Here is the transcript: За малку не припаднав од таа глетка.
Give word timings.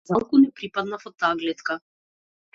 За 0.07 0.13
малку 0.13 0.39
не 0.45 0.47
припаднав 0.59 1.05
од 1.11 1.15
таа 1.25 1.31
глетка. 1.43 1.79